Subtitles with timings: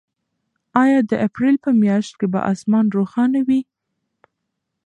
[0.83, 3.61] آیا د اپریل په میاشت کې به اسمان روښانه وي؟